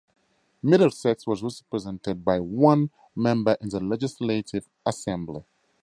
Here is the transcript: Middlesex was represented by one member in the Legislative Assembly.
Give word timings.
Middlesex 0.63 1.27
was 1.27 1.43
represented 1.43 2.25
by 2.25 2.39
one 2.39 2.89
member 3.15 3.55
in 3.61 3.69
the 3.69 3.79
Legislative 3.79 4.67
Assembly. 4.83 5.43